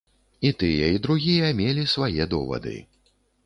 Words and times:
І 0.49 0.51
тыя 0.63 0.87
і 0.95 1.01
другія 1.05 1.53
мелі 1.61 1.87
свае 1.95 2.23
довады. 2.35 2.77